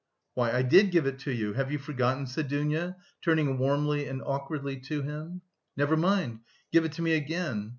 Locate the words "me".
7.03-7.13